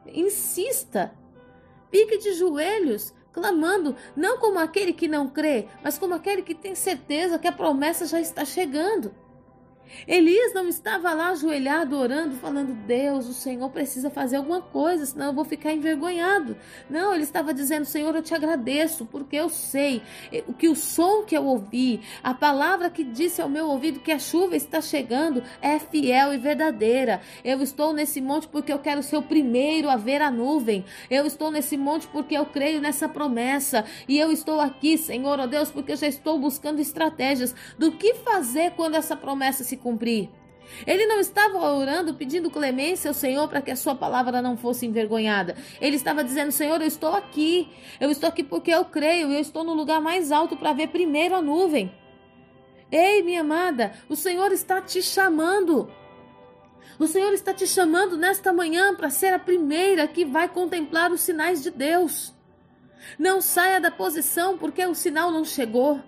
Insista. 0.06 1.14
Pique 1.92 2.18
de 2.18 2.34
joelhos, 2.34 3.14
clamando, 3.34 3.98
não 4.16 4.38
como 4.38 4.60
aquele 4.60 4.94
que 4.94 5.10
não 5.10 5.28
crê, 5.28 5.68
mas 5.84 5.98
como 5.98 6.14
aquele 6.14 6.42
que 6.42 6.56
tem 6.56 6.74
certeza 6.74 7.38
que 7.38 7.48
a 7.48 7.52
promessa 7.52 8.06
já 8.06 8.22
está 8.22 8.46
chegando. 8.46 9.14
Elias 10.08 10.54
não 10.54 10.68
estava 10.68 11.14
lá 11.14 11.30
ajoelhado 11.30 11.98
orando, 11.98 12.36
falando: 12.36 12.74
Deus, 12.86 13.28
o 13.28 13.34
Senhor 13.34 13.70
precisa 13.70 14.10
fazer 14.10 14.38
alguma 14.38 14.62
coisa, 14.62 15.06
senão 15.06 15.28
eu 15.28 15.34
vou 15.34 15.46
ficar 15.46 15.74
envergonhado. 15.74 16.58
Não, 16.90 17.14
ele 17.14 17.24
estava 17.24 17.54
dizendo: 17.54 17.86
Senhor, 17.86 18.16
eu 18.16 18.22
te 18.22 18.34
agradeço, 18.34 19.06
porque 19.06 19.36
eu 19.36 19.50
sei 19.50 20.02
que 20.58 20.68
o 20.68 20.76
som 20.76 21.24
que 21.24 21.36
eu 21.36 21.46
ouvi, 21.46 22.02
a 22.24 22.34
palavra 22.34 22.90
que 22.90 23.04
disse 23.04 23.42
ao 23.42 23.50
meu 23.50 23.68
ouvido 23.68 24.00
que 24.00 24.12
a 24.12 24.20
chuva 24.20 24.56
está 24.56 24.82
chegando, 24.82 25.44
é 25.62 25.80
fiel 25.80 26.34
e 26.34 26.38
verdadeira. 26.38 27.22
Eu 27.44 27.62
estou 27.62 27.94
nesse 27.94 28.22
monte 28.22 28.48
porque 28.48 28.72
eu 28.72 28.80
quero 28.80 29.02
ser 29.02 29.18
o 29.18 29.22
primeiro 29.22 29.90
a 29.90 29.96
ver 29.96 30.22
a 30.22 30.30
nuvem. 30.30 30.86
Eu 31.10 31.26
estou 31.26 31.52
nesse 31.52 31.78
monte 31.78 32.08
porque 32.08 32.36
eu 32.38 32.46
creio 32.46 32.82
nessa 32.82 33.08
promessa. 33.08 33.86
E 34.08 34.18
eu 34.18 34.32
estou 34.32 34.60
aqui, 34.60 34.98
Senhor, 34.98 35.40
ó 35.40 35.44
oh 35.44 35.48
Deus, 35.48 35.72
porque 35.72 35.92
eu 35.92 35.98
já 35.98 36.08
estou 36.08 36.40
buscando 36.40 36.80
estratégias 36.80 37.56
do 37.78 37.92
que 37.92 38.16
fazer 38.16 38.72
quando 38.72 38.96
essa 38.96 39.16
promessa 39.16 39.64
se 39.64 39.77
cumprir. 39.78 40.30
Ele 40.86 41.06
não 41.06 41.20
estava 41.20 41.58
orando 41.58 42.14
pedindo 42.14 42.50
clemência 42.50 43.10
ao 43.10 43.14
Senhor 43.14 43.48
para 43.48 43.62
que 43.62 43.72
a 43.72 43.76
sua 43.76 43.96
palavra 43.96 44.42
não 44.42 44.58
fosse 44.58 44.86
envergonhada. 44.86 45.56
Ele 45.80 45.96
estava 45.96 46.24
dizendo: 46.24 46.52
Senhor, 46.52 46.82
eu 46.82 46.88
estou 46.88 47.14
aqui. 47.14 47.70
Eu 48.00 48.12
estou 48.12 48.28
aqui 48.28 48.44
porque 48.44 48.72
eu 48.72 48.86
creio. 48.86 49.32
Eu 49.32 49.40
estou 49.40 49.64
no 49.64 49.74
lugar 49.74 50.02
mais 50.02 50.32
alto 50.32 50.58
para 50.58 50.74
ver 50.74 50.90
primeiro 50.90 51.36
a 51.36 51.42
nuvem. 51.42 51.92
Ei, 52.92 53.22
minha 53.22 53.42
amada, 53.42 53.94
o 54.08 54.16
Senhor 54.16 54.52
está 54.52 54.82
te 54.82 55.02
chamando. 55.02 55.90
O 57.00 57.06
Senhor 57.06 57.34
está 57.34 57.54
te 57.54 57.68
chamando 57.68 58.18
nesta 58.18 58.52
manhã 58.52 58.96
para 58.96 59.10
ser 59.10 59.34
a 59.34 59.40
primeira 59.40 60.08
que 60.08 60.26
vai 60.26 60.50
contemplar 60.50 61.12
os 61.12 61.22
sinais 61.22 61.62
de 61.62 61.70
Deus. 61.70 62.34
Não 63.20 63.40
saia 63.40 63.80
da 63.80 63.92
posição 63.92 64.58
porque 64.58 64.86
o 64.86 64.96
sinal 64.96 65.30
não 65.30 65.46
chegou. 65.46 66.02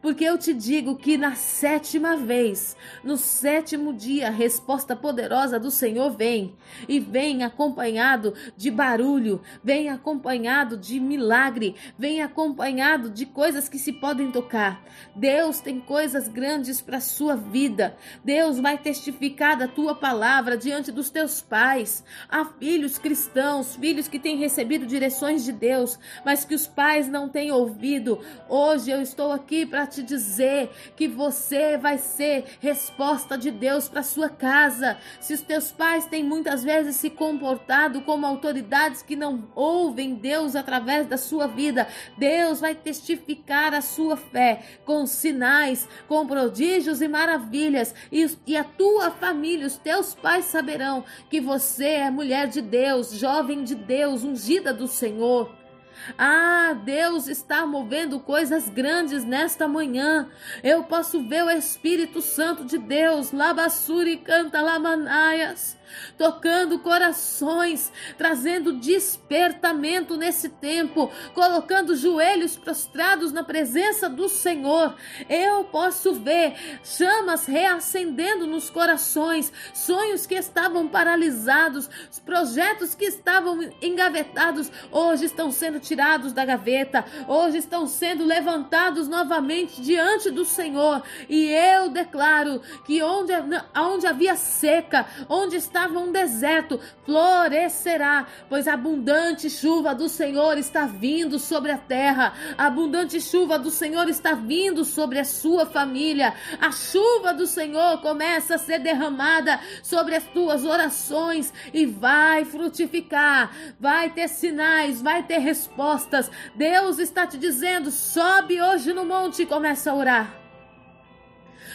Porque 0.00 0.24
eu 0.24 0.38
te 0.38 0.52
digo 0.52 0.96
que 0.96 1.16
na 1.16 1.34
sétima 1.34 2.16
vez, 2.16 2.76
no 3.02 3.16
sétimo 3.16 3.92
dia, 3.92 4.28
a 4.28 4.30
resposta 4.30 4.94
poderosa 4.94 5.58
do 5.58 5.70
Senhor 5.70 6.10
vem. 6.10 6.56
E 6.88 7.00
vem 7.00 7.42
acompanhado 7.42 8.34
de 8.56 8.70
barulho, 8.70 9.40
vem 9.62 9.88
acompanhado 9.88 10.76
de 10.76 11.00
milagre, 11.00 11.74
vem 11.98 12.22
acompanhado 12.22 13.10
de 13.10 13.26
coisas 13.26 13.68
que 13.68 13.78
se 13.78 13.92
podem 13.92 14.30
tocar. 14.30 14.82
Deus 15.14 15.60
tem 15.60 15.80
coisas 15.80 16.28
grandes 16.28 16.80
para 16.80 16.98
a 16.98 17.00
sua 17.00 17.36
vida. 17.36 17.96
Deus 18.24 18.58
vai 18.58 18.78
testificar 18.78 19.56
da 19.56 19.68
tua 19.68 19.94
palavra 19.94 20.56
diante 20.56 20.90
dos 20.90 21.10
teus 21.10 21.40
pais. 21.40 22.04
Há 22.28 22.44
filhos 22.44 22.98
cristãos, 22.98 23.76
filhos 23.76 24.08
que 24.08 24.18
têm 24.18 24.36
recebido 24.36 24.86
direções 24.86 25.44
de 25.44 25.52
Deus, 25.52 25.98
mas 26.24 26.44
que 26.44 26.54
os 26.54 26.66
pais 26.66 27.08
não 27.08 27.28
têm 27.28 27.50
ouvido. 27.50 28.20
Hoje 28.48 28.90
eu 28.90 29.00
estou 29.00 29.32
aqui 29.32 29.66
para 29.68 29.86
te 29.86 30.02
dizer 30.02 30.70
que 30.96 31.06
você 31.06 31.76
vai 31.76 31.98
ser 31.98 32.44
resposta 32.60 33.36
de 33.36 33.50
Deus 33.50 33.88
para 33.88 34.02
sua 34.02 34.28
casa. 34.28 34.96
Se 35.20 35.34
os 35.34 35.40
teus 35.40 35.70
pais 35.70 36.06
têm 36.06 36.24
muitas 36.24 36.64
vezes 36.64 36.96
se 36.96 37.10
comportado 37.10 38.00
como 38.02 38.26
autoridades 38.26 39.02
que 39.02 39.14
não 39.14 39.48
ouvem 39.54 40.14
Deus 40.14 40.56
através 40.56 41.06
da 41.06 41.16
sua 41.16 41.46
vida, 41.46 41.86
Deus 42.16 42.60
vai 42.60 42.74
testificar 42.74 43.74
a 43.74 43.80
sua 43.80 44.16
fé 44.16 44.62
com 44.84 45.06
sinais, 45.06 45.88
com 46.06 46.26
prodígios 46.26 47.00
e 47.00 47.08
maravilhas, 47.08 47.94
e, 48.10 48.26
e 48.46 48.56
a 48.56 48.64
tua 48.64 49.10
família, 49.10 49.66
os 49.66 49.76
teus 49.76 50.14
pais 50.14 50.46
saberão 50.46 51.04
que 51.30 51.40
você 51.40 51.84
é 51.84 52.10
mulher 52.10 52.48
de 52.48 52.60
Deus, 52.60 53.12
jovem 53.12 53.62
de 53.62 53.74
Deus, 53.74 54.24
ungida 54.24 54.72
do 54.72 54.86
Senhor. 54.86 55.67
Ah, 56.16 56.76
Deus 56.84 57.28
está 57.28 57.66
movendo 57.66 58.20
coisas 58.20 58.68
grandes 58.68 59.24
nesta 59.24 59.68
manhã. 59.68 60.28
Eu 60.62 60.84
posso 60.84 61.26
ver 61.28 61.44
o 61.44 61.50
Espírito 61.50 62.20
Santo 62.20 62.64
de 62.64 62.78
Deus, 62.78 63.32
Labassuri 63.32 64.16
canta 64.18 64.60
Lamanaias 64.60 65.77
tocando 66.16 66.78
corações, 66.78 67.92
trazendo 68.16 68.72
despertamento 68.74 70.16
nesse 70.16 70.48
tempo, 70.48 71.10
colocando 71.34 71.96
joelhos 71.96 72.56
prostrados 72.56 73.32
na 73.32 73.44
presença 73.44 74.08
do 74.08 74.28
Senhor. 74.28 74.94
Eu 75.28 75.64
posso 75.64 76.14
ver 76.14 76.54
chamas 76.82 77.46
reacendendo 77.46 78.46
nos 78.46 78.70
corações, 78.70 79.52
sonhos 79.72 80.26
que 80.26 80.34
estavam 80.34 80.88
paralisados, 80.88 81.88
projetos 82.24 82.94
que 82.94 83.04
estavam 83.04 83.58
engavetados, 83.80 84.70
hoje 84.90 85.24
estão 85.26 85.50
sendo 85.50 85.80
tirados 85.80 86.32
da 86.32 86.44
gaveta, 86.44 87.04
hoje 87.26 87.58
estão 87.58 87.86
sendo 87.86 88.24
levantados 88.24 89.08
novamente 89.08 89.80
diante 89.80 90.30
do 90.30 90.44
Senhor. 90.44 91.02
E 91.28 91.50
eu 91.50 91.88
declaro 91.88 92.60
que 92.84 93.02
onde, 93.02 93.32
onde 93.76 94.06
havia 94.06 94.36
seca, 94.36 95.06
onde 95.28 95.56
está 95.56 95.77
estava 95.78 95.98
um 96.00 96.10
deserto, 96.10 96.80
florescerá, 97.04 98.26
pois 98.48 98.66
abundante 98.66 99.48
chuva 99.48 99.94
do 99.94 100.08
Senhor 100.08 100.58
está 100.58 100.86
vindo 100.86 101.38
sobre 101.38 101.70
a 101.70 101.78
terra, 101.78 102.32
a 102.56 102.66
abundante 102.66 103.20
chuva 103.20 103.56
do 103.58 103.70
Senhor 103.70 104.08
está 104.08 104.34
vindo 104.34 104.84
sobre 104.84 105.20
a 105.20 105.24
sua 105.24 105.66
família, 105.66 106.34
a 106.60 106.72
chuva 106.72 107.32
do 107.32 107.46
Senhor 107.46 108.00
começa 108.00 108.56
a 108.56 108.58
ser 108.58 108.80
derramada 108.80 109.60
sobre 109.80 110.16
as 110.16 110.24
tuas 110.24 110.64
orações 110.64 111.52
e 111.72 111.86
vai 111.86 112.44
frutificar, 112.44 113.52
vai 113.78 114.10
ter 114.10 114.26
sinais, 114.28 115.00
vai 115.00 115.22
ter 115.22 115.38
respostas. 115.38 116.28
Deus 116.56 116.98
está 116.98 117.24
te 117.24 117.38
dizendo: 117.38 117.90
sobe 117.92 118.60
hoje 118.60 118.92
no 118.92 119.04
monte 119.04 119.42
e 119.42 119.46
começa 119.46 119.92
a 119.92 119.94
orar. 119.94 120.47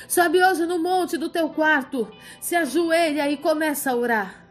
Sobe 0.07 0.43
hoje 0.43 0.65
no 0.65 0.79
monte 0.79 1.17
do 1.17 1.29
teu 1.29 1.49
quarto, 1.49 2.11
se 2.39 2.55
ajoelha 2.55 3.29
e 3.29 3.37
começa 3.37 3.91
a 3.91 3.95
orar. 3.95 4.45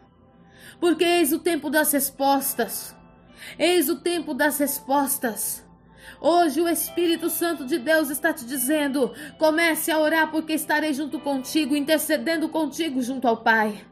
Porque 0.79 1.03
eis 1.03 1.31
o 1.31 1.39
tempo 1.39 1.69
das 1.69 1.91
respostas. 1.91 2.95
Eis 3.57 3.89
o 3.89 3.97
tempo 3.97 4.33
das 4.33 4.57
respostas. 4.57 5.63
Hoje 6.19 6.61
o 6.61 6.69
Espírito 6.69 7.29
Santo 7.29 7.65
de 7.65 7.77
Deus 7.77 8.09
está 8.09 8.31
te 8.33 8.45
dizendo: 8.45 9.13
comece 9.37 9.91
a 9.91 9.99
orar, 9.99 10.31
porque 10.31 10.53
estarei 10.53 10.93
junto 10.93 11.19
contigo, 11.19 11.75
intercedendo 11.75 12.47
contigo 12.49 13.01
junto 13.01 13.27
ao 13.27 13.37
Pai. 13.37 13.85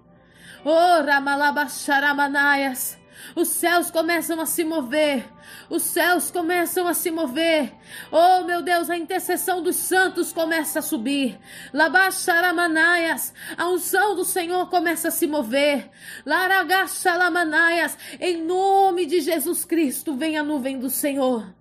Oh, 0.63 1.03
Ramalabacharamanaias. 1.03 3.00
Os 3.35 3.47
céus 3.47 3.89
começam 3.89 4.39
a 4.41 4.45
se 4.45 4.63
mover. 4.63 5.25
Os 5.69 5.83
céus 5.83 6.31
começam 6.31 6.87
a 6.87 6.93
se 6.93 7.11
mover. 7.11 7.73
Oh, 8.11 8.43
meu 8.43 8.61
Deus, 8.61 8.89
a 8.89 8.97
intercessão 8.97 9.61
dos 9.61 9.75
santos 9.75 10.33
começa 10.33 10.79
a 10.79 10.81
subir. 10.81 11.39
Labacharamanaias, 11.73 13.33
a 13.57 13.67
unção 13.69 14.15
do 14.15 14.25
Senhor 14.25 14.69
começa 14.69 15.07
a 15.09 15.11
se 15.11 15.27
mover. 15.27 15.89
Laragaxalamanaias, 16.25 17.97
em 18.19 18.43
nome 18.43 19.05
de 19.05 19.21
Jesus 19.21 19.65
Cristo, 19.65 20.15
vem 20.15 20.37
a 20.37 20.43
nuvem 20.43 20.79
do 20.79 20.89
Senhor. 20.89 21.60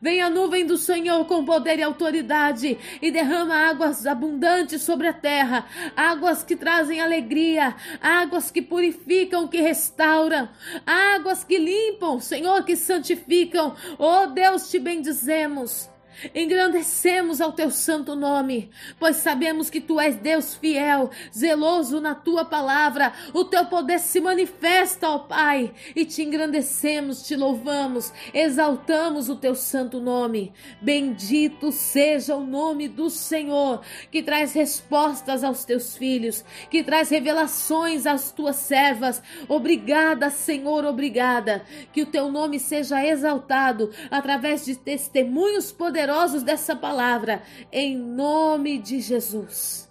Vem 0.00 0.22
a 0.22 0.30
nuvem 0.30 0.64
do 0.64 0.78
Senhor 0.78 1.24
com 1.26 1.44
poder 1.44 1.78
e 1.78 1.82
autoridade 1.82 2.78
e 3.02 3.10
derrama 3.10 3.54
águas 3.54 4.06
abundantes 4.06 4.82
sobre 4.82 5.08
a 5.08 5.12
terra, 5.12 5.66
águas 5.96 6.42
que 6.42 6.56
trazem 6.56 7.00
alegria, 7.00 7.74
águas 8.00 8.50
que 8.50 8.62
purificam, 8.62 9.46
que 9.48 9.60
restauram, 9.60 10.48
águas 10.86 11.44
que 11.44 11.58
limpam, 11.58 12.20
Senhor, 12.20 12.64
que 12.64 12.76
santificam. 12.76 13.74
Oh 13.98 14.26
Deus, 14.28 14.70
te 14.70 14.78
bendizemos. 14.78 15.89
Engrandecemos 16.34 17.40
ao 17.40 17.52
teu 17.52 17.70
santo 17.70 18.14
nome, 18.14 18.70
pois 18.98 19.16
sabemos 19.16 19.70
que 19.70 19.80
tu 19.80 19.98
és 19.98 20.16
Deus 20.16 20.54
fiel, 20.54 21.10
zeloso 21.34 22.00
na 22.00 22.14
tua 22.14 22.44
palavra. 22.44 23.12
O 23.32 23.44
teu 23.44 23.66
poder 23.66 23.98
se 23.98 24.20
manifesta, 24.20 25.08
ó 25.08 25.20
Pai, 25.20 25.72
e 25.94 26.04
te 26.04 26.22
engrandecemos, 26.22 27.22
te 27.22 27.36
louvamos, 27.36 28.12
exaltamos 28.34 29.28
o 29.28 29.36
teu 29.36 29.54
santo 29.54 29.98
nome. 29.98 30.52
Bendito 30.80 31.72
seja 31.72 32.36
o 32.36 32.44
nome 32.44 32.86
do 32.86 33.08
Senhor, 33.08 33.80
que 34.10 34.22
traz 34.22 34.52
respostas 34.52 35.42
aos 35.42 35.64
teus 35.64 35.96
filhos, 35.96 36.44
que 36.70 36.82
traz 36.82 37.08
revelações 37.08 38.06
às 38.06 38.30
tuas 38.30 38.56
servas. 38.56 39.22
Obrigada, 39.48 40.28
Senhor, 40.28 40.84
obrigada. 40.84 41.64
Que 41.92 42.02
o 42.02 42.06
teu 42.06 42.30
nome 42.30 42.60
seja 42.60 43.04
exaltado 43.04 43.90
através 44.10 44.66
de 44.66 44.76
testemunhos 44.76 45.72
poderosos 45.72 45.99
poderosos 46.00 46.42
dessa 46.42 46.74
palavra, 46.74 47.42
em 47.70 47.94
nome 47.94 48.78
de 48.78 49.00
Jesus. 49.00 49.90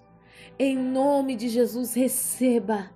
Em 0.57 0.75
nome 0.75 1.35
de 1.35 1.47
Jesus, 1.49 1.93
receba 1.93 2.89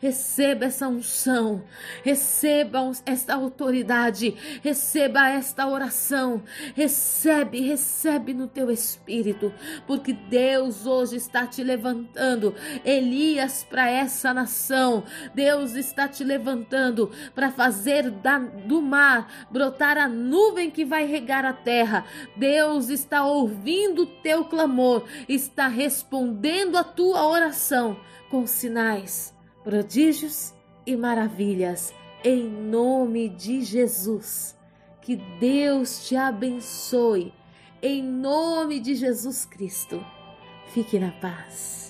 Receba 0.00 0.66
essa 0.66 0.86
unção, 0.88 1.64
receba 2.04 2.78
esta 3.04 3.34
autoridade, 3.34 4.34
receba 4.62 5.28
esta 5.28 5.66
oração, 5.66 6.42
recebe, 6.74 7.60
recebe 7.60 8.32
no 8.32 8.46
teu 8.46 8.70
espírito, 8.70 9.52
porque 9.86 10.12
Deus 10.12 10.86
hoje 10.86 11.16
está 11.16 11.46
te 11.46 11.64
levantando, 11.64 12.54
Elias 12.84 13.64
para 13.68 13.90
essa 13.90 14.32
nação, 14.32 15.02
Deus 15.34 15.74
está 15.74 16.06
te 16.06 16.22
levantando 16.22 17.10
para 17.34 17.50
fazer 17.50 18.10
da, 18.10 18.38
do 18.38 18.80
mar 18.80 19.48
brotar 19.50 19.98
a 19.98 20.08
nuvem 20.08 20.70
que 20.70 20.84
vai 20.84 21.06
regar 21.06 21.44
a 21.44 21.52
terra. 21.52 22.04
Deus 22.36 22.88
está 22.88 23.24
ouvindo 23.24 24.02
o 24.02 24.06
teu 24.06 24.44
clamor, 24.44 25.04
está 25.28 25.66
respondendo 25.66 26.76
a 26.76 26.84
tua 26.84 27.26
oração 27.26 27.98
com 28.30 28.46
sinais 28.46 29.37
prodígios 29.68 30.54
e 30.86 30.96
maravilhas, 30.96 31.92
em 32.24 32.48
nome 32.48 33.28
de 33.28 33.60
Jesus. 33.60 34.56
Que 35.02 35.16
Deus 35.38 36.08
te 36.08 36.16
abençoe, 36.16 37.34
em 37.82 38.02
nome 38.02 38.80
de 38.80 38.94
Jesus 38.94 39.44
Cristo. 39.44 40.02
Fique 40.72 40.98
na 40.98 41.12
paz. 41.12 41.87